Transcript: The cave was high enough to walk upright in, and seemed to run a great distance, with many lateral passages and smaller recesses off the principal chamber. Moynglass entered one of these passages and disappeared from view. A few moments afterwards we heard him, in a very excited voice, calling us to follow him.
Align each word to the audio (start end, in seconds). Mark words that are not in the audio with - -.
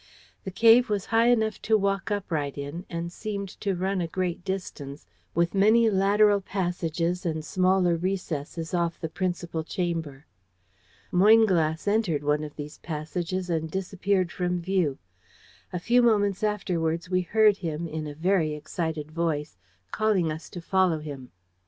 The 0.45 0.49
cave 0.49 0.89
was 0.89 1.05
high 1.13 1.27
enough 1.27 1.61
to 1.61 1.77
walk 1.77 2.09
upright 2.09 2.57
in, 2.57 2.87
and 2.89 3.13
seemed 3.13 3.49
to 3.61 3.75
run 3.75 4.01
a 4.01 4.07
great 4.07 4.43
distance, 4.43 5.05
with 5.35 5.53
many 5.53 5.91
lateral 5.91 6.41
passages 6.41 7.23
and 7.23 7.45
smaller 7.45 7.95
recesses 7.97 8.73
off 8.73 8.99
the 8.99 9.07
principal 9.09 9.63
chamber. 9.63 10.25
Moynglass 11.11 11.87
entered 11.87 12.23
one 12.23 12.43
of 12.43 12.55
these 12.55 12.79
passages 12.79 13.47
and 13.47 13.69
disappeared 13.69 14.31
from 14.31 14.59
view. 14.59 14.97
A 15.71 15.77
few 15.77 16.01
moments 16.01 16.41
afterwards 16.43 17.11
we 17.11 17.21
heard 17.21 17.57
him, 17.57 17.87
in 17.87 18.07
a 18.07 18.15
very 18.15 18.55
excited 18.55 19.11
voice, 19.11 19.55
calling 19.91 20.31
us 20.31 20.49
to 20.49 20.61
follow 20.61 20.97
him. 20.97 21.29